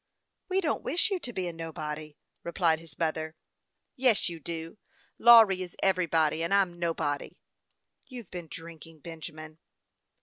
"We 0.49 0.61
don't 0.61 0.81
wish 0.81 1.11
you 1.11 1.19
to 1.19 1.31
be 1.31 1.47
a 1.47 1.53
nobody," 1.53 2.15
replied 2.41 2.79
his 2.79 2.97
mother." 2.97 3.35
Yes, 3.95 4.29
you 4.29 4.39
do; 4.39 4.79
Lawry 5.19 5.61
is 5.61 5.75
everybody, 5.83 6.41
and 6.41 6.51
I'm 6.55 6.79
nobody."" 6.79 7.37
You've 8.09 8.31
been 8.31 8.47
drinking, 8.49 9.01
Benjamin." 9.01 9.59